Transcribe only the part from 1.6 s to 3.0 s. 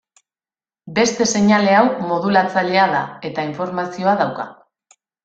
hau modulatzailea